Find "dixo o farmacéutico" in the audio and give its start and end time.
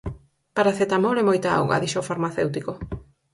1.83-2.71